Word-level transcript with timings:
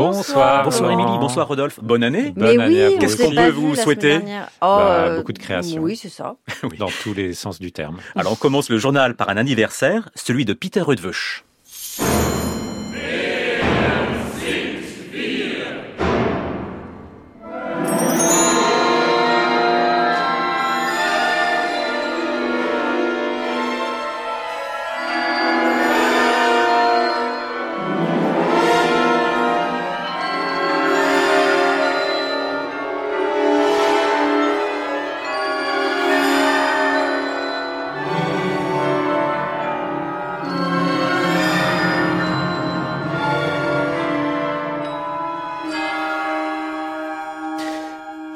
Bonsoir. 0.00 0.64
Bonsoir 0.64 0.90
Émilie, 0.92 1.18
bonsoir 1.18 1.46
Rodolphe. 1.46 1.78
Bonne 1.82 2.02
année. 2.02 2.32
Mais 2.36 2.56
Bonne 2.56 2.60
année 2.60 2.74
oui, 2.74 2.82
à 2.82 2.88
vous 2.88 2.94
on 2.94 2.98
Qu'est-ce 2.98 3.16
qu'on 3.22 3.30
peut 3.34 3.50
vous 3.50 3.74
souhaiter 3.74 4.08
dernière? 4.18 4.48
Bah, 4.60 4.80
euh, 4.80 5.16
beaucoup 5.18 5.32
de 5.32 5.38
création. 5.38 5.82
Oui, 5.82 5.96
c'est 5.96 6.08
ça. 6.08 6.36
Oui. 6.62 6.78
Dans 6.78 6.90
tous 7.02 7.14
les 7.14 7.34
sens 7.34 7.58
du 7.58 7.72
terme. 7.72 7.98
Alors 8.16 8.32
on 8.32 8.36
commence 8.36 8.70
le 8.70 8.78
journal 8.78 9.14
par 9.14 9.28
un 9.28 9.36
anniversaire, 9.36 10.08
celui 10.14 10.44
de 10.44 10.52
Peter 10.52 10.80
Rudveuch. 10.80 11.44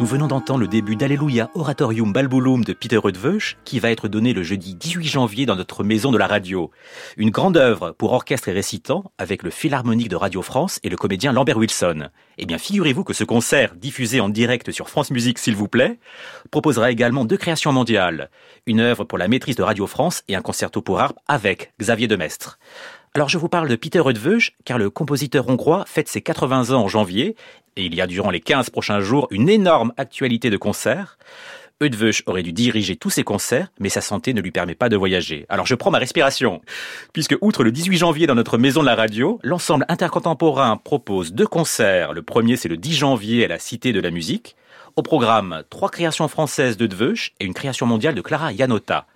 Nous 0.05 0.11
venons 0.11 0.27
d'entendre 0.27 0.61
le 0.61 0.69
début 0.69 0.97
d'Alleluia 0.97 1.51
Oratorium 1.55 2.13
Balbulum 2.13 2.63
de 2.63 2.75
Peter 2.75 2.99
Rudveuch, 2.99 3.57
qui 3.65 3.81
va 3.81 3.91
être 3.91 4.07
donné 4.07 4.35
le 4.35 4.43
jeudi 4.43 4.75
18 4.75 5.07
janvier 5.07 5.47
dans 5.47 5.57
notre 5.57 5.83
maison 5.83 6.13
de 6.13 6.19
la 6.19 6.27
radio. 6.27 6.71
Une 7.17 7.31
grande 7.31 7.57
œuvre 7.57 7.93
pour 7.93 8.13
orchestre 8.13 8.49
et 8.49 8.53
récitant, 8.53 9.13
avec 9.17 9.43
le 9.43 9.49
Philharmonique 9.49 10.11
de 10.11 10.17
Radio 10.17 10.43
France 10.43 10.79
et 10.83 10.91
le 10.91 10.99
comédien 10.99 11.33
Lambert 11.33 11.57
Wilson. 11.57 12.11
Eh 12.37 12.45
bien, 12.45 12.59
figurez-vous 12.59 13.03
que 13.03 13.15
ce 13.15 13.25
concert, 13.25 13.77
diffusé 13.77 14.21
en 14.21 14.29
direct 14.29 14.73
sur 14.73 14.91
France 14.91 15.11
Musique, 15.11 15.39
s'il 15.39 15.57
vous 15.57 15.69
plaît, 15.69 15.99
proposera 16.51 16.91
également 16.91 17.25
deux 17.25 17.39
créations 17.39 17.73
mondiales. 17.73 18.29
Une 18.67 18.81
œuvre 18.81 19.05
pour 19.05 19.17
la 19.17 19.27
maîtrise 19.27 19.57
de 19.57 19.63
Radio 19.63 19.87
France 19.87 20.23
et 20.29 20.37
un 20.37 20.43
concerto 20.43 20.83
pour 20.83 21.01
harpe 21.01 21.19
avec 21.29 21.73
Xavier 21.81 22.09
Demestre. 22.09 22.59
Alors 23.17 23.29
je 23.29 23.39
vous 23.39 23.49
parle 23.49 23.69
de 23.69 23.77
Peter 23.77 24.01
Rudveuch, 24.01 24.57
car 24.65 24.77
le 24.77 24.91
compositeur 24.91 25.49
hongrois 25.49 25.85
fête 25.87 26.09
ses 26.09 26.21
80 26.21 26.75
ans 26.75 26.83
en 26.83 26.89
janvier, 26.89 27.37
et 27.77 27.85
il 27.85 27.95
y 27.95 28.01
a 28.01 28.09
durant 28.09 28.31
les 28.31 28.41
15 28.41 28.71
prochains 28.71 28.99
jours 28.99 29.29
une 29.31 29.49
énorme 29.49 29.93
actualité 29.97 30.51
de 30.51 30.57
concerts. 30.57 31.17
Eudveuch 31.81 32.25
aurait 32.27 32.43
dû 32.43 32.53
diriger 32.53 32.97
tous 32.97 33.11
ses 33.11 33.23
concerts, 33.23 33.69
mais 33.79 33.89
sa 33.89 34.01
santé 34.01 34.35
ne 34.35 34.41
lui 34.41 34.51
permet 34.51 34.75
pas 34.75 34.89
de 34.89 34.97
voyager. 34.97 35.47
Alors 35.49 35.65
je 35.65 35.77
prends 35.77 35.93
ma 35.93 35.99
respiration, 35.99 36.61
puisque 37.13 37.37
outre 37.41 37.63
le 37.63 37.71
18 37.71 37.99
janvier 37.99 38.27
dans 38.27 38.35
notre 38.35 38.59
maison 38.59 38.81
de 38.81 38.87
la 38.87 38.97
radio, 38.97 39.39
l'ensemble 39.45 39.87
intercontemporain 39.89 40.77
propose 40.77 41.33
deux 41.33 41.47
concerts. 41.47 42.15
Le 42.15 42.23
premier 42.23 42.57
c'est 42.57 42.69
le 42.69 42.77
10 42.77 42.95
janvier 42.95 43.45
à 43.45 43.49
la 43.49 43.61
Cité 43.61 43.93
de 43.93 44.01
la 44.01 44.11
Musique. 44.11 44.57
Au 44.97 45.03
programme, 45.03 45.63
trois 45.71 45.89
créations 45.89 46.27
françaises 46.27 46.77
d'Eudveuch 46.77 47.33
et 47.39 47.45
une 47.45 47.55
création 47.55 47.87
mondiale 47.87 48.17
de 48.17 48.23
Clara 48.23 48.53
Yanota. 48.53 49.07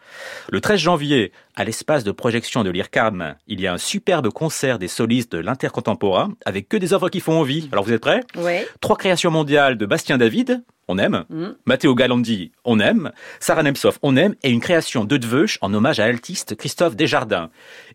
Le 0.50 0.60
13 0.60 0.78
janvier, 0.78 1.32
à 1.56 1.64
l'espace 1.64 2.04
de 2.04 2.12
projection 2.12 2.64
de 2.64 2.70
l'IRCAM, 2.70 3.34
il 3.46 3.60
y 3.60 3.66
a 3.66 3.72
un 3.72 3.78
superbe 3.78 4.30
concert 4.30 4.78
des 4.78 4.88
solistes 4.88 5.32
de 5.32 5.38
l'intercontemporain 5.38 6.32
avec 6.44 6.68
que 6.68 6.76
des 6.76 6.92
œuvres 6.92 7.08
qui 7.08 7.20
font 7.20 7.38
envie. 7.40 7.68
Alors 7.72 7.84
vous 7.84 7.92
êtes 7.92 8.00
prêts? 8.00 8.20
Ouais. 8.36 8.66
Trois 8.80 8.96
créations 8.96 9.30
mondiales 9.30 9.76
de 9.76 9.86
Bastien 9.86 10.18
David, 10.18 10.62
on 10.88 10.98
aime. 10.98 11.24
Mm. 11.28 11.48
Matteo 11.66 11.94
Galandi, 11.94 12.52
on 12.64 12.80
aime. 12.80 13.12
Sarah 13.40 13.62
Nemtsov, 13.62 13.98
on 14.02 14.16
aime. 14.16 14.34
Et 14.42 14.50
une 14.50 14.60
création 14.60 15.04
d'Eudveuch 15.04 15.58
en 15.60 15.72
hommage 15.74 16.00
à 16.00 16.06
l'altiste 16.06 16.56
Christophe 16.56 16.96
Desjardins. 16.96 17.50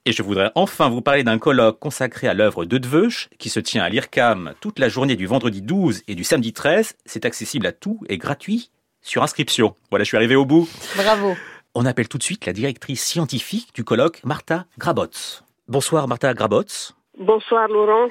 Et 0.06 0.12
je 0.12 0.22
voudrais 0.22 0.52
enfin 0.56 0.90
vous 0.90 1.02
parler 1.02 1.24
d'un 1.24 1.40
colloque 1.40 1.80
consacré 1.80 2.28
à 2.28 2.34
l'œuvre 2.34 2.66
d'Eudveuch 2.66 3.30
qui 3.40 3.50
se 3.50 3.60
tient 3.60 3.84
à 3.84 3.90
l'IRCAM 3.90 4.54
toute 4.62 4.80
la 4.80 4.90
journée 4.90 5.16
du 5.16 5.26
vendredi 5.26 5.62
12 5.62 6.04
et 6.08 6.16
du 6.16 6.24
samedi 6.24 6.54
13. 6.54 6.96
C'est 7.06 7.26
accessible 7.26 7.66
à 7.66 7.72
tout 7.72 8.00
et 8.10 8.18
gratuit 8.18 8.70
sur 9.02 9.24
inscription. 9.24 9.76
Voilà, 9.90 10.04
je 10.04 10.10
suis 10.10 10.18
arrivé 10.18 10.36
au 10.36 10.46
bout. 10.46 10.70
Bravo. 10.96 11.36
On 11.76 11.88
appelle 11.88 12.08
tout 12.08 12.20
de 12.20 12.24
suite 12.24 12.46
la 12.46 12.54
directrice 12.54 13.04
scientifique 13.04 13.74
du 13.74 13.84
colloque, 13.84 14.24
Martha 14.24 14.66
Grabotz. 14.78 15.44
Bonsoir 15.68 16.08
Martha 16.08 16.32
Grabotz. 16.36 16.94
Bonsoir 17.18 17.68
Laurent. 17.68 18.10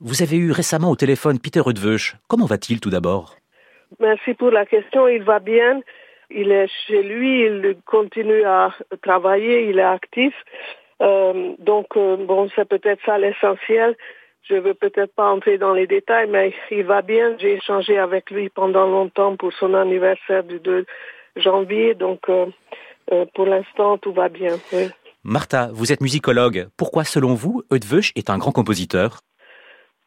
Vous 0.00 0.22
avez 0.22 0.36
eu 0.38 0.50
récemment 0.50 0.90
au 0.90 0.96
téléphone 0.96 1.38
Peter 1.38 1.60
Rudveuch. 1.60 2.16
Comment 2.26 2.46
va-t-il 2.46 2.80
tout 2.80 2.88
d'abord? 2.88 3.36
Merci 4.00 4.32
pour 4.32 4.50
la 4.50 4.64
question. 4.64 5.08
Il 5.08 5.24
va 5.24 5.40
bien. 5.40 5.82
Il 6.30 6.50
est 6.52 6.70
chez 6.86 7.02
lui. 7.02 7.42
Il 7.42 7.76
continue 7.84 8.44
à 8.44 8.74
travailler. 9.02 9.68
Il 9.68 9.78
est 9.78 9.82
actif. 9.82 10.32
Euh, 11.02 11.52
donc, 11.58 11.88
euh, 11.98 12.16
bon, 12.16 12.48
c'est 12.56 12.66
peut-être 12.66 13.04
ça 13.04 13.18
l'essentiel. 13.18 13.94
Je 14.44 14.54
veux 14.54 14.74
peut-être 14.74 15.14
pas 15.14 15.30
entrer 15.30 15.58
dans 15.58 15.74
les 15.74 15.86
détails, 15.86 16.30
mais 16.30 16.54
il 16.70 16.84
va 16.84 17.02
bien. 17.02 17.36
J'ai 17.38 17.56
échangé 17.56 17.98
avec 17.98 18.30
lui 18.30 18.48
pendant 18.48 18.86
longtemps 18.86 19.36
pour 19.36 19.52
son 19.52 19.74
anniversaire 19.74 20.44
du 20.44 20.60
2 20.60 20.86
janvier. 21.36 21.94
Donc, 21.94 22.20
euh, 22.30 22.46
euh, 23.10 23.24
pour 23.34 23.46
l'instant, 23.46 23.98
tout 23.98 24.12
va 24.12 24.28
bien. 24.28 24.56
Oui. 24.72 24.88
Martha, 25.24 25.70
vous 25.72 25.92
êtes 25.92 26.00
musicologue. 26.00 26.68
Pourquoi, 26.76 27.04
selon 27.04 27.34
vous, 27.34 27.62
Eudveuch 27.72 28.12
est 28.16 28.30
un 28.30 28.38
grand 28.38 28.52
compositeur? 28.52 29.20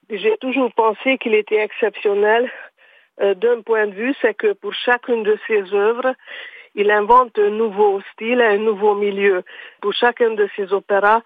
J'ai 0.09 0.37
toujours 0.37 0.71
pensé 0.73 1.17
qu'il 1.17 1.33
était 1.33 1.63
exceptionnel 1.63 2.51
euh, 3.21 3.33
d'un 3.33 3.61
point 3.61 3.87
de 3.87 3.93
vue, 3.93 4.13
c'est 4.21 4.33
que 4.33 4.53
pour 4.53 4.73
chacune 4.73 5.23
de 5.23 5.37
ses 5.47 5.73
œuvres, 5.73 6.13
il 6.75 6.91
invente 6.91 7.39
un 7.39 7.49
nouveau 7.49 8.01
style, 8.11 8.41
un 8.41 8.57
nouveau 8.57 8.95
milieu. 8.95 9.43
Pour 9.81 9.93
chacun 9.93 10.31
de 10.31 10.49
ses 10.55 10.73
opéras, 10.73 11.21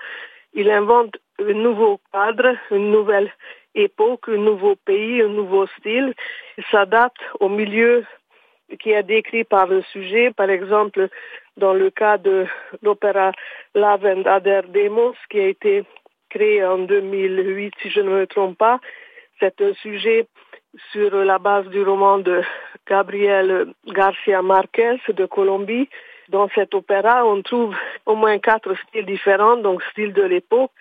il 0.54 0.70
invente 0.70 1.18
un 1.40 1.54
nouveau 1.54 2.00
cadre, 2.14 2.56
une 2.72 2.92
nouvelle 2.92 3.32
époque, 3.74 4.30
un 4.30 4.38
nouveau 4.38 4.76
pays, 4.76 5.22
un 5.22 5.30
nouveau 5.30 5.66
style. 5.80 6.14
Il 6.58 6.64
s'adapte 6.72 7.22
au 7.40 7.50
milieu 7.50 8.06
qui 8.80 8.92
est 8.92 9.04
décrit 9.04 9.44
par 9.44 9.66
le 9.66 9.82
sujet. 9.92 10.32
Par 10.32 10.50
exemple, 10.50 11.10
dans 11.60 11.74
le 11.74 11.92
cas 11.92 12.18
de 12.18 12.48
l'opéra 12.82 13.32
Love 13.76 14.06
and 14.06 14.26
Other 14.26 14.64
Demos, 14.70 15.16
qui 15.30 15.40
a 15.40 15.48
été 15.48 15.84
créé 16.30 16.64
en 16.64 16.80
2008, 16.80 17.74
si 17.82 17.90
je 17.90 18.02
ne 18.02 18.10
me 18.10 18.28
trompe 18.28 18.58
pas, 18.58 18.80
c'est 19.40 19.62
un 19.62 19.74
sujet 19.76 20.28
sur 20.92 21.16
la 21.16 21.40
base 21.40 21.68
du 21.68 21.82
roman 21.82 22.20
de 22.20 22.42
Gabriel 22.88 23.74
Garcia 23.88 24.42
Marquez 24.42 24.98
de 25.08 25.26
Colombie. 25.26 25.90
Dans 26.30 26.48
cet 26.50 26.76
opéra, 26.76 27.26
on 27.26 27.42
trouve 27.42 27.76
au 28.06 28.16
moins 28.16 28.38
quatre 28.38 28.76
styles 28.88 29.06
différents, 29.06 29.58
donc 29.58 29.82
style 29.92 30.14
de 30.14 30.24
l'époque, 30.24 30.72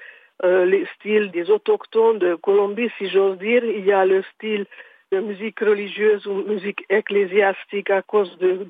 euh, 0.44 0.66
les 0.66 0.86
styles 0.96 1.30
des 1.30 1.50
autochtones 1.50 2.18
de 2.18 2.34
Colombie, 2.34 2.90
si 2.98 3.08
j'ose 3.08 3.38
dire. 3.38 3.64
Il 3.64 3.84
y 3.84 3.92
a 3.92 4.04
le 4.04 4.22
style 4.34 4.66
de 5.10 5.20
musique 5.20 5.60
religieuse 5.60 6.26
ou 6.26 6.44
musique 6.46 6.84
ecclésiastique 6.90 7.90
à 7.90 8.02
cause 8.02 8.36
de... 8.38 8.66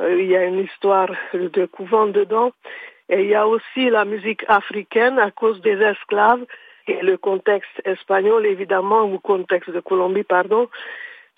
Euh, 0.00 0.20
il 0.20 0.28
y 0.28 0.36
a 0.36 0.44
une 0.44 0.60
histoire 0.60 1.10
de 1.34 1.66
couvent 1.66 2.06
dedans. 2.06 2.52
Et 3.08 3.22
il 3.22 3.28
y 3.28 3.34
a 3.34 3.46
aussi 3.46 3.90
la 3.90 4.04
musique 4.04 4.44
africaine 4.48 5.18
à 5.18 5.30
cause 5.30 5.60
des 5.62 5.78
esclaves 5.80 6.44
et 6.86 7.02
le 7.02 7.16
contexte 7.16 7.80
espagnol, 7.84 8.46
évidemment, 8.46 9.02
ou 9.04 9.18
contexte 9.18 9.70
de 9.70 9.80
Colombie, 9.80 10.22
pardon. 10.22 10.68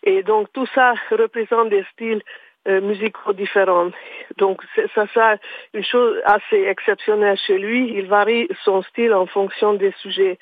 Et 0.02 0.22
donc, 0.22 0.48
tout 0.52 0.66
ça 0.74 0.94
représente 1.10 1.70
des 1.70 1.84
styles 1.92 2.22
euh, 2.68 2.80
musicaux 2.80 3.32
différents. 3.32 3.90
Donc, 4.38 4.62
ça, 4.94 5.06
ça, 5.14 5.36
une 5.72 5.84
chose 5.84 6.16
assez 6.24 6.62
exceptionnelle 6.62 7.38
chez 7.46 7.58
lui. 7.58 7.92
Il 7.96 8.06
varie 8.06 8.48
son 8.64 8.82
style 8.82 9.14
en 9.14 9.26
fonction 9.26 9.74
des 9.74 9.92
sujets. 10.02 10.38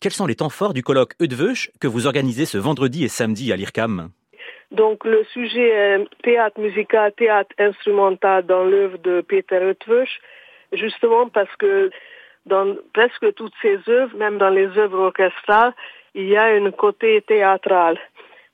Quels 0.00 0.12
sont 0.12 0.26
les 0.26 0.36
temps 0.36 0.50
forts 0.50 0.74
du 0.74 0.82
colloque 0.82 1.14
Eudveuch 1.20 1.70
que 1.80 1.86
vous 1.86 2.06
organisez 2.06 2.46
ce 2.46 2.58
vendredi 2.58 3.04
et 3.04 3.08
samedi 3.08 3.52
à 3.52 3.56
l'IRCAM? 3.56 4.10
Donc, 4.72 5.04
le 5.04 5.22
sujet 5.34 5.68
est 5.68 6.04
théâtre 6.22 6.58
musical, 6.58 7.12
théâtre 7.12 7.54
instrumental 7.58 8.46
dans 8.46 8.64
l'œuvre 8.64 8.96
de 8.98 9.20
Peter 9.20 9.60
Eudveuch, 9.60 10.20
justement 10.72 11.28
parce 11.28 11.54
que 11.56 11.90
dans 12.46 12.74
presque 12.94 13.34
toutes 13.34 13.52
ses 13.60 13.78
œuvres, 13.88 14.16
même 14.16 14.38
dans 14.38 14.48
les 14.48 14.66
œuvres 14.78 14.98
orchestrales, 14.98 15.74
il 16.14 16.26
y 16.26 16.36
a 16.38 16.46
un 16.46 16.70
côté 16.70 17.20
théâtral. 17.20 17.98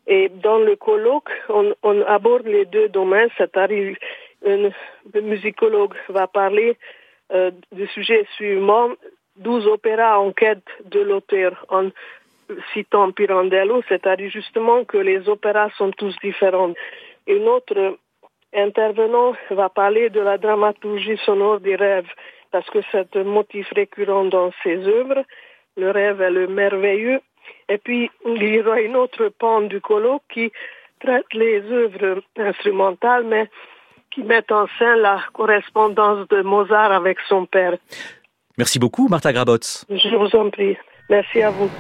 Et 0.09 0.29
dans 0.29 0.59
le 0.59 0.75
colloque, 0.75 1.31
on, 1.49 2.03
aborde 2.03 2.47
les 2.47 2.65
deux 2.65 2.89
domaines, 2.89 3.31
c'est-à-dire 3.39 3.97
un 4.45 4.71
musicologue 5.21 5.95
va 6.09 6.27
parler 6.27 6.77
euh, 7.33 7.53
du 7.71 7.87
sujet 7.89 8.27
suivant, 8.35 8.91
12 9.37 9.69
opéras 9.69 10.19
en 10.19 10.33
quête 10.33 10.67
de 10.85 11.01
l'auteur, 11.01 11.65
citant 12.73 13.13
Pirandello, 13.13 13.83
c'est-à-dire 13.89 14.31
justement 14.31 14.85
que 14.85 14.99
les 14.99 15.29
opéras 15.29 15.71
sont 15.77 15.91
tous 15.93 16.15
différents. 16.23 16.75
Et 17.27 17.39
notre 17.39 17.99
intervenant 18.55 19.35
va 19.51 19.69
parler 19.69 20.11
de 20.11 20.21
la 20.21 20.39
dramaturgie 20.39 21.19
sonore 21.25 21.61
des 21.61 21.77
rêves, 21.77 22.11
parce 22.51 22.69
que 22.71 22.79
c'est 22.91 23.15
un 23.17 23.25
motif 23.25 23.67
récurrent 23.75 24.25
dans 24.25 24.51
ses 24.63 24.79
œuvres. 24.87 25.25
Le 25.77 25.91
rêve 25.91 26.21
est 26.23 26.31
le 26.31 26.47
merveilleux. 26.49 27.21
Et 27.69 27.79
puis, 27.79 28.11
il 28.25 28.43
y 28.43 28.61
aura 28.61 28.81
une 28.81 28.97
autre 28.97 29.29
pan 29.39 29.61
du 29.63 29.81
colloque 29.81 30.23
qui 30.33 30.51
traite 31.01 31.33
les 31.33 31.61
œuvres 31.71 32.23
instrumentales, 32.37 33.25
mais 33.25 33.49
qui 34.11 34.23
met 34.23 34.51
en 34.51 34.67
scène 34.79 35.01
la 35.01 35.21
correspondance 35.33 36.27
de 36.29 36.43
Mozart 36.43 36.93
avec 36.93 37.19
son 37.29 37.47
père. 37.47 37.77
Merci 38.57 38.79
beaucoup, 38.79 39.07
Martha 39.09 39.33
Grabotz. 39.33 39.85
Je 39.89 40.17
vous 40.17 40.35
en 40.35 40.51
prie. 40.51 40.77
Merci 41.09 41.43
à 41.43 41.51
vous. 41.51 41.71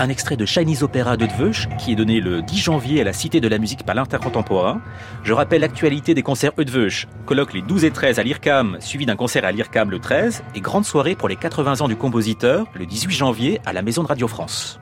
Un 0.00 0.08
extrait 0.08 0.36
de 0.36 0.46
Chinese 0.46 0.82
Opera 0.82 1.18
de 1.18 1.26
Dveuch, 1.26 1.68
qui 1.78 1.92
est 1.92 1.94
donné 1.94 2.20
le 2.20 2.40
10 2.40 2.56
janvier 2.56 3.02
à 3.02 3.04
la 3.04 3.12
Cité 3.12 3.40
de 3.40 3.48
la 3.48 3.58
musique 3.58 3.84
par 3.84 3.94
l'intercontemporain. 3.94 4.80
Je 5.24 5.34
rappelle 5.34 5.60
l'actualité 5.60 6.14
des 6.14 6.22
concerts 6.22 6.52
Eudveuch, 6.58 7.06
colloque 7.26 7.52
les 7.52 7.60
12 7.60 7.84
et 7.84 7.90
13 7.90 8.18
à 8.18 8.22
l'IRCAM, 8.22 8.78
suivi 8.80 9.04
d'un 9.04 9.16
concert 9.16 9.44
à 9.44 9.52
l'IRCAM 9.52 9.90
le 9.90 9.98
13, 9.98 10.42
et 10.54 10.60
grande 10.60 10.86
soirée 10.86 11.14
pour 11.14 11.28
les 11.28 11.36
80 11.36 11.82
ans 11.82 11.88
du 11.88 11.96
compositeur, 11.96 12.66
le 12.74 12.86
18 12.86 13.14
janvier 13.14 13.60
à 13.66 13.74
la 13.74 13.82
Maison 13.82 14.02
de 14.02 14.08
Radio 14.08 14.26
France. 14.26 14.80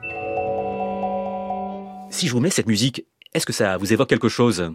Si 2.09 2.27
je 2.27 2.31
vous 2.31 2.39
mets 2.39 2.49
cette 2.49 2.67
musique, 2.67 3.05
est-ce 3.33 3.45
que 3.45 3.53
ça 3.53 3.75
vous 3.75 3.91
évoque 3.91 4.09
quelque 4.09 4.29
chose? 4.29 4.71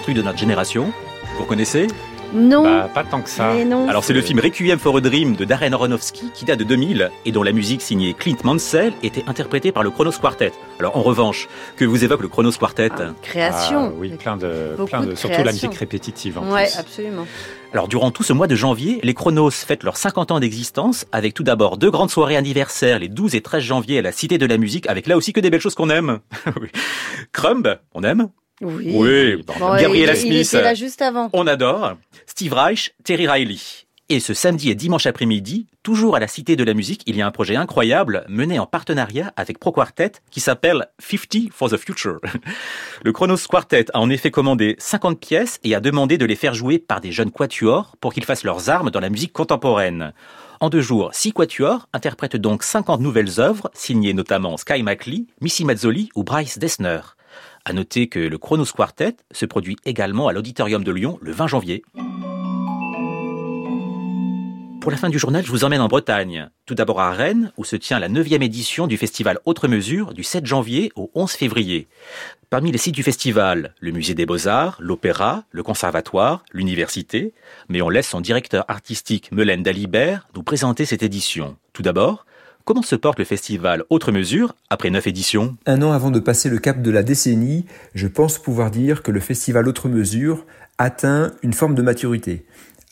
Truc 0.00 0.16
de 0.16 0.22
notre 0.22 0.38
génération. 0.38 0.92
Vous 1.38 1.44
connaissez 1.44 1.86
non. 2.32 2.62
Bah, 2.62 2.88
pas 2.92 3.04
tant 3.04 3.20
que 3.22 3.28
ça. 3.28 3.52
Alors 3.88 4.04
c'est 4.04 4.12
le 4.12 4.22
film 4.22 4.38
Requiem 4.38 4.78
for 4.78 4.96
a 4.96 5.00
Dream 5.00 5.34
de 5.34 5.44
Darren 5.44 5.72
Aronofsky 5.72 6.30
qui 6.32 6.44
date 6.44 6.60
de 6.60 6.64
2000 6.64 7.10
et 7.24 7.32
dont 7.32 7.42
la 7.42 7.52
musique 7.52 7.82
signée 7.82 8.14
Clint 8.14 8.36
Mansell 8.44 8.92
était 9.02 9.24
interprétée 9.26 9.72
par 9.72 9.82
le 9.82 9.90
Chronos 9.90 10.12
Quartet. 10.20 10.52
Alors 10.78 10.96
en 10.96 11.02
revanche, 11.02 11.48
que 11.76 11.84
vous 11.84 12.04
évoque 12.04 12.22
le 12.22 12.28
Chronos 12.28 12.52
Quartet 12.52 12.90
ah, 12.98 13.12
Création. 13.22 13.86
Ah, 13.86 13.98
oui, 13.98 14.10
plein 14.10 14.36
de, 14.36 14.76
plein 14.86 15.02
de, 15.02 15.14
surtout 15.14 15.42
la 15.42 15.52
musique 15.52 15.74
répétitive. 15.74 16.38
En 16.38 16.52
ouais, 16.52 16.68
absolument. 16.78 17.26
Alors 17.72 17.88
durant 17.88 18.10
tout 18.10 18.22
ce 18.22 18.32
mois 18.32 18.46
de 18.46 18.54
janvier, 18.54 19.00
les 19.02 19.14
Chronos 19.14 19.50
fêtent 19.50 19.82
leurs 19.82 19.96
50 19.96 20.30
ans 20.30 20.40
d'existence 20.40 21.06
avec 21.12 21.34
tout 21.34 21.42
d'abord 21.42 21.78
deux 21.78 21.90
grandes 21.90 22.10
soirées 22.10 22.36
anniversaires 22.36 23.00
les 23.00 23.08
12 23.08 23.34
et 23.34 23.40
13 23.40 23.62
janvier 23.62 23.98
à 23.98 24.02
la 24.02 24.12
Cité 24.12 24.38
de 24.38 24.46
la 24.46 24.56
Musique 24.56 24.88
avec 24.88 25.08
là 25.08 25.16
aussi 25.16 25.32
que 25.32 25.40
des 25.40 25.50
belles 25.50 25.60
choses 25.60 25.74
qu'on 25.74 25.90
aime. 25.90 26.20
Crumb, 27.32 27.76
on 27.94 28.04
aime 28.04 28.28
oui. 28.60 28.92
Oui. 28.94 29.44
Smith. 30.14 30.24
Il 30.24 30.40
était 30.40 30.62
là 30.62 30.74
juste 30.74 31.02
avant. 31.02 31.30
On 31.32 31.46
adore. 31.46 31.94
Steve 32.26 32.52
Reich, 32.52 32.94
Terry 33.04 33.28
Riley. 33.28 33.58
Et 34.12 34.18
ce 34.18 34.34
samedi 34.34 34.70
et 34.70 34.74
dimanche 34.74 35.06
après-midi, 35.06 35.68
toujours 35.84 36.16
à 36.16 36.18
la 36.18 36.26
Cité 36.26 36.56
de 36.56 36.64
la 36.64 36.74
Musique, 36.74 37.04
il 37.06 37.16
y 37.16 37.22
a 37.22 37.26
un 37.28 37.30
projet 37.30 37.54
incroyable 37.54 38.24
mené 38.28 38.58
en 38.58 38.66
partenariat 38.66 39.32
avec 39.36 39.60
Pro 39.60 39.70
Quartet 39.70 40.10
qui 40.32 40.40
s'appelle 40.40 40.88
50 40.98 41.52
for 41.52 41.70
the 41.70 41.76
Future. 41.76 42.18
Le 43.04 43.12
Chronos 43.12 43.36
Quartet 43.48 43.86
a 43.94 44.00
en 44.00 44.10
effet 44.10 44.32
commandé 44.32 44.74
50 44.80 45.20
pièces 45.20 45.60
et 45.62 45.76
a 45.76 45.80
demandé 45.80 46.18
de 46.18 46.26
les 46.26 46.34
faire 46.34 46.54
jouer 46.54 46.80
par 46.80 47.00
des 47.00 47.12
jeunes 47.12 47.30
quatuors 47.30 47.94
pour 48.00 48.12
qu'ils 48.12 48.24
fassent 48.24 48.42
leurs 48.42 48.68
armes 48.68 48.90
dans 48.90 48.98
la 48.98 49.10
musique 49.10 49.32
contemporaine. 49.32 50.12
En 50.58 50.70
deux 50.70 50.80
jours, 50.82 51.10
six 51.14 51.32
quatuors 51.32 51.88
interprètent 51.92 52.34
donc 52.34 52.64
50 52.64 53.00
nouvelles 53.00 53.38
œuvres, 53.38 53.70
signées 53.74 54.12
notamment 54.12 54.56
Sky 54.56 54.82
McLean, 54.82 55.22
Missy 55.40 55.64
Mazzoli 55.64 56.08
ou 56.16 56.24
Bryce 56.24 56.58
Dessner. 56.58 56.98
À 57.64 57.72
noter 57.72 58.08
que 58.08 58.18
le 58.18 58.38
Chronos 58.38 58.72
Quartet 58.74 59.16
se 59.32 59.46
produit 59.46 59.76
également 59.84 60.28
à 60.28 60.32
l'Auditorium 60.32 60.82
de 60.82 60.92
Lyon 60.92 61.18
le 61.20 61.32
20 61.32 61.46
janvier. 61.46 61.82
Pour 64.80 64.90
la 64.90 64.96
fin 64.96 65.10
du 65.10 65.18
journal, 65.18 65.44
je 65.44 65.50
vous 65.50 65.64
emmène 65.64 65.82
en 65.82 65.88
Bretagne. 65.88 66.48
Tout 66.64 66.74
d'abord 66.74 67.02
à 67.02 67.12
Rennes, 67.12 67.52
où 67.58 67.64
se 67.64 67.76
tient 67.76 67.98
la 67.98 68.08
9e 68.08 68.42
édition 68.42 68.86
du 68.86 68.96
festival 68.96 69.38
Autre 69.44 69.68
Mesure 69.68 70.14
du 70.14 70.22
7 70.22 70.46
janvier 70.46 70.90
au 70.96 71.10
11 71.14 71.30
février. 71.32 71.86
Parmi 72.48 72.72
les 72.72 72.78
sites 72.78 72.94
du 72.94 73.02
festival, 73.02 73.74
le 73.78 73.92
musée 73.92 74.14
des 74.14 74.24
beaux-arts, 74.24 74.78
l'opéra, 74.80 75.44
le 75.50 75.62
conservatoire, 75.62 76.44
l'université, 76.52 77.34
mais 77.68 77.82
on 77.82 77.90
laisse 77.90 78.08
son 78.08 78.22
directeur 78.22 78.64
artistique 78.68 79.30
Melaine 79.32 79.62
Dalibert 79.62 80.26
nous 80.34 80.42
présenter 80.42 80.86
cette 80.86 81.02
édition. 81.02 81.58
Tout 81.74 81.82
d'abord, 81.82 82.24
Comment 82.64 82.82
se 82.82 82.94
porte 82.94 83.18
le 83.18 83.24
festival 83.24 83.84
Autre 83.90 84.12
Mesure 84.12 84.54
après 84.68 84.90
neuf 84.90 85.06
éditions 85.06 85.56
Un 85.66 85.82
an 85.82 85.92
avant 85.92 86.10
de 86.10 86.20
passer 86.20 86.48
le 86.48 86.58
cap 86.58 86.82
de 86.82 86.90
la 86.90 87.02
décennie, 87.02 87.64
je 87.94 88.06
pense 88.06 88.38
pouvoir 88.38 88.70
dire 88.70 89.02
que 89.02 89.10
le 89.10 89.20
festival 89.20 89.66
Autre 89.66 89.88
Mesure 89.88 90.44
atteint 90.78 91.32
une 91.42 91.54
forme 91.54 91.74
de 91.74 91.82
maturité, 91.82 92.44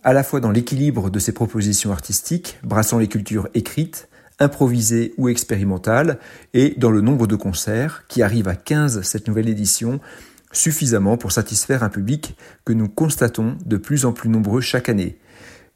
à 0.05 0.13
la 0.13 0.25
fois 0.25 0.41
dans 0.41 0.51
l'équilibre 0.51 1.11
de 1.11 1.19
ses 1.19 1.33
propositions 1.33 1.93
artistiques, 1.93 2.59
brassant 2.63 2.99
les 2.99 3.09
cultures 3.09 3.49
écrites, 3.55 4.09
improvisées 4.41 5.13
ou 5.19 5.29
expérimentales, 5.29 6.19
et 6.55 6.75
dans 6.79 6.91
le 6.91 7.03
nombre 7.03 7.27
de 7.27 7.37
concerts, 7.37 8.05
qui 8.09 8.23
arrive 8.23 8.49
à 8.49 8.57
15 8.57 9.03
cette 9.03 9.29
nouvelle 9.29 9.49
édition, 9.49 10.01
suffisamment 10.51 11.19
pour 11.19 11.31
satisfaire 11.31 11.83
un 11.83 11.91
public 11.91 12.37
que 12.65 12.73
nous 12.73 12.89
constatons 12.89 13.57
de 13.65 13.77
plus 13.77 14.07
en 14.07 14.13
plus 14.13 14.31
nombreux 14.31 14.63
chaque 14.63 14.89
année. 14.89 15.19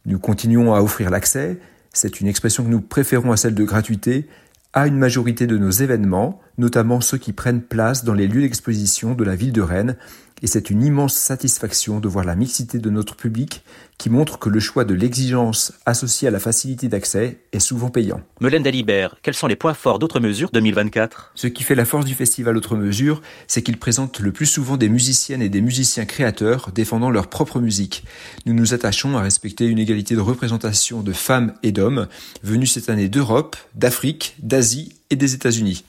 Nous 0.06 0.18
continuons 0.18 0.74
à 0.74 0.80
offrir 0.80 1.10
l'accès, 1.10 1.58
c'est 1.92 2.20
une 2.20 2.26
expression 2.26 2.64
que 2.64 2.68
nous 2.68 2.80
préférons 2.80 3.32
à 3.32 3.36
celle 3.36 3.54
de 3.54 3.64
gratuité, 3.64 4.28
à 4.72 4.86
une 4.86 4.96
majorité 4.96 5.46
de 5.46 5.58
nos 5.58 5.70
événements, 5.70 6.40
notamment 6.58 7.00
ceux 7.00 7.18
qui 7.18 7.32
prennent 7.32 7.62
place 7.62 8.04
dans 8.04 8.14
les 8.14 8.26
lieux 8.26 8.40
d'exposition 8.40 9.14
de 9.14 9.24
la 9.24 9.36
ville 9.36 9.52
de 9.52 9.60
Rennes, 9.60 9.96
et 10.42 10.46
c'est 10.46 10.70
une 10.70 10.82
immense 10.82 11.14
satisfaction 11.14 12.00
de 12.00 12.08
voir 12.08 12.24
la 12.24 12.34
mixité 12.34 12.78
de 12.78 12.90
notre 12.90 13.14
public 13.16 13.62
qui 13.96 14.10
montre 14.10 14.40
que 14.40 14.48
le 14.48 14.58
choix 14.58 14.84
de 14.84 14.94
l'exigence 14.94 15.72
associée 15.86 16.26
à 16.26 16.32
la 16.32 16.40
facilité 16.40 16.88
d'accès 16.88 17.38
est 17.52 17.60
souvent 17.60 17.88
payant. 17.88 18.20
Melaine 18.40 18.64
Dalibert, 18.64 19.16
quels 19.22 19.34
sont 19.34 19.46
les 19.46 19.54
points 19.54 19.74
forts 19.74 20.00
d'Autre 20.00 20.18
Mesure 20.18 20.50
2024 20.52 21.32
Ce 21.36 21.46
qui 21.46 21.62
fait 21.62 21.76
la 21.76 21.84
force 21.84 22.04
du 22.04 22.14
festival 22.14 22.56
Autre 22.56 22.74
Mesure, 22.74 23.22
c'est 23.46 23.62
qu'il 23.62 23.78
présente 23.78 24.18
le 24.18 24.32
plus 24.32 24.46
souvent 24.46 24.76
des 24.76 24.88
musiciennes 24.88 25.42
et 25.42 25.48
des 25.48 25.60
musiciens 25.60 26.04
créateurs 26.04 26.72
défendant 26.74 27.10
leur 27.10 27.28
propre 27.28 27.60
musique. 27.60 28.04
Nous 28.44 28.54
nous 28.54 28.74
attachons 28.74 29.16
à 29.16 29.22
respecter 29.22 29.66
une 29.66 29.78
égalité 29.78 30.16
de 30.16 30.20
représentation 30.20 31.02
de 31.02 31.12
femmes 31.12 31.54
et 31.62 31.70
d'hommes 31.70 32.08
venus 32.42 32.72
cette 32.72 32.90
année 32.90 33.08
d'Europe, 33.08 33.56
d'Afrique, 33.76 34.34
d'Asie 34.42 34.96
et 35.10 35.16
des 35.16 35.34
États-Unis. 35.34 35.84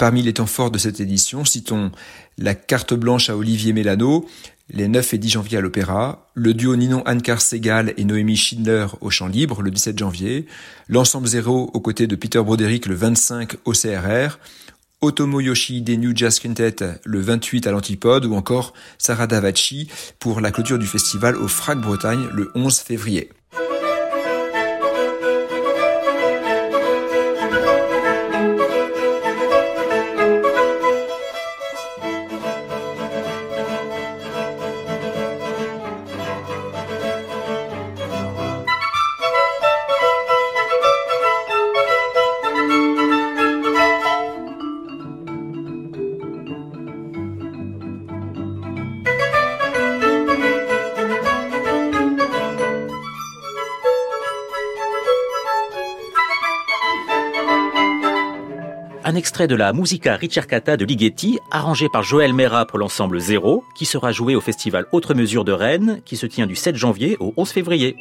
Parmi 0.00 0.22
les 0.22 0.32
temps 0.32 0.46
forts 0.46 0.70
de 0.70 0.78
cette 0.78 0.98
édition, 1.00 1.44
citons 1.44 1.92
la 2.38 2.54
carte 2.54 2.94
blanche 2.94 3.28
à 3.28 3.36
Olivier 3.36 3.74
Mélano, 3.74 4.26
les 4.70 4.88
9 4.88 5.12
et 5.12 5.18
10 5.18 5.28
janvier 5.28 5.58
à 5.58 5.60
l'Opéra, 5.60 6.30
le 6.32 6.54
duo 6.54 6.74
Ninon 6.74 7.02
Ancar 7.06 7.42
Segal 7.42 7.92
et 7.98 8.04
Noémie 8.04 8.38
Schindler 8.38 8.86
au 9.02 9.10
Champ 9.10 9.26
Libre 9.26 9.60
le 9.60 9.70
17 9.70 9.98
janvier, 9.98 10.46
l'ensemble 10.88 11.28
zéro 11.28 11.70
aux 11.74 11.80
côtés 11.80 12.06
de 12.06 12.16
Peter 12.16 12.38
Broderick 12.42 12.86
le 12.86 12.94
25 12.94 13.56
au 13.66 13.72
CRR, 13.72 14.38
Otomo 15.02 15.38
Yoshi 15.38 15.82
des 15.82 15.98
New 15.98 16.16
Jazz 16.16 16.40
Quintet 16.40 16.76
le 17.04 17.20
28 17.20 17.66
à 17.66 17.70
l'Antipode 17.70 18.24
ou 18.24 18.34
encore 18.34 18.72
Sarah 18.96 19.26
Davachi 19.26 19.90
pour 20.18 20.40
la 20.40 20.50
clôture 20.50 20.78
du 20.78 20.86
festival 20.86 21.36
au 21.36 21.46
Frac 21.46 21.78
Bretagne 21.78 22.26
le 22.32 22.50
11 22.54 22.78
février. 22.78 23.28
Un 59.10 59.16
extrait 59.16 59.48
de 59.48 59.56
la 59.56 59.72
Musica 59.72 60.14
Ricercata 60.14 60.76
de 60.76 60.84
Ligeti, 60.84 61.40
arrangé 61.50 61.88
par 61.88 62.04
Joël 62.04 62.32
Mera 62.32 62.64
pour 62.64 62.78
l'ensemble 62.78 63.18
Zéro, 63.18 63.64
qui 63.74 63.84
sera 63.84 64.12
joué 64.12 64.36
au 64.36 64.40
festival 64.40 64.86
Autre 64.92 65.14
Mesure 65.14 65.44
de 65.44 65.50
Rennes, 65.50 66.00
qui 66.04 66.16
se 66.16 66.26
tient 66.26 66.46
du 66.46 66.54
7 66.54 66.76
janvier 66.76 67.16
au 67.18 67.34
11 67.36 67.50
février. 67.50 67.96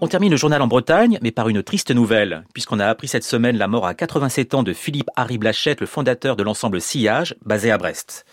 On 0.00 0.06
termine 0.06 0.30
le 0.30 0.36
journal 0.36 0.62
en 0.62 0.68
Bretagne, 0.68 1.18
mais 1.22 1.32
par 1.32 1.48
une 1.48 1.64
triste 1.64 1.90
nouvelle, 1.90 2.44
puisqu'on 2.52 2.78
a 2.78 2.86
appris 2.86 3.08
cette 3.08 3.24
semaine 3.24 3.58
la 3.58 3.66
mort 3.66 3.84
à 3.84 3.94
87 3.94 4.54
ans 4.54 4.62
de 4.62 4.72
Philippe 4.72 5.10
Harry 5.16 5.38
Blachette, 5.38 5.80
le 5.80 5.88
fondateur 5.88 6.36
de 6.36 6.44
l'ensemble 6.44 6.80
Sillage, 6.80 7.34
basé 7.44 7.72
à 7.72 7.78
Brest. 7.78 8.24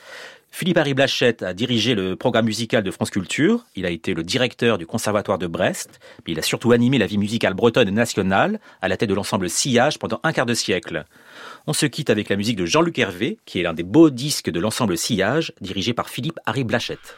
Philippe 0.54 0.78
Harry 0.78 0.94
Blachette 0.94 1.44
a 1.44 1.54
dirigé 1.54 1.96
le 1.96 2.18
programme 2.18 2.46
musical 2.46 2.84
de 2.84 2.92
France 2.92 3.10
Culture. 3.10 3.66
Il 3.76 3.86
a 3.86 3.90
été 3.90 4.14
le 4.14 4.22
directeur 4.22 4.78
du 4.78 4.86
Conservatoire 4.86 5.38
de 5.38 5.48
Brest. 5.48 6.02
Mais 6.28 6.34
il 6.34 6.40
a 6.40 6.42
surtout 6.44 6.74
animé 6.74 6.98
la 6.98 7.08
vie 7.08 7.18
musicale 7.18 7.54
bretonne 7.54 7.88
et 7.88 7.92
nationale 7.92 8.60
à 8.82 8.90
la 8.90 8.98
tête 8.98 9.10
de 9.10 9.16
l'ensemble 9.16 9.50
Sillage 9.50 9.98
pendant 9.98 10.20
un 10.24 10.34
quart 10.34 10.46
de 10.46 10.54
siècle. 10.54 11.06
On 11.68 11.74
se 11.74 11.86
quitte 11.86 12.10
avec 12.10 12.28
la 12.28 12.36
musique 12.36 12.58
de 12.58 12.66
Jean-Luc 12.66 13.00
Hervé, 13.00 13.40
qui 13.46 13.60
est 13.60 13.64
l'un 13.64 13.74
des 13.74 13.84
beaux 13.84 14.10
disques 14.10 14.52
de 14.52 14.60
l'ensemble 14.60 14.98
Sillage, 14.98 15.54
dirigé 15.62 15.94
par 15.94 16.10
Philippe 16.10 16.40
Harry 16.46 16.66
Blachette. 16.66 17.16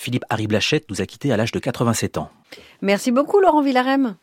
Philippe 0.00 0.24
Harry 0.30 0.46
Blachette 0.46 0.88
nous 0.88 1.02
a 1.02 1.06
quittés 1.06 1.30
à 1.30 1.36
l'âge 1.36 1.52
de 1.52 1.58
87 1.58 2.16
ans. 2.16 2.30
Merci 2.80 3.12
beaucoup 3.12 3.38
Laurent 3.38 3.60
Villarem. 3.60 4.16